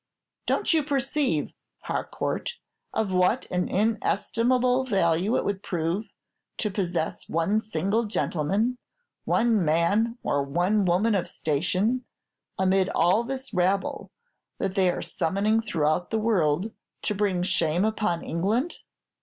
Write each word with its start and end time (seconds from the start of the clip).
Don't 0.47 0.73
you 0.73 0.81
perceive, 0.81 1.53
Harcourt, 1.81 2.55
of 2.91 3.11
what 3.11 3.45
an 3.51 3.69
inestimable 3.69 4.83
value 4.83 5.37
it 5.37 5.45
would 5.45 5.61
prove, 5.61 6.05
to 6.57 6.71
possess 6.71 7.29
one 7.29 7.59
single 7.59 8.05
gentleman, 8.05 8.79
one 9.25 9.63
man 9.63 10.17
or 10.23 10.41
one 10.41 10.85
woman 10.85 11.13
of 11.13 11.27
station, 11.27 12.03
amid 12.57 12.89
all 12.95 13.23
this 13.23 13.53
rabble 13.53 14.09
that 14.57 14.73
they 14.73 14.89
are 14.89 15.03
summoning 15.03 15.61
throughout 15.61 16.09
the 16.09 16.17
world 16.17 16.71
to 17.03 17.13
bring 17.13 17.43
shame 17.43 17.85
upon 17.85 18.23
England?" 18.23 18.77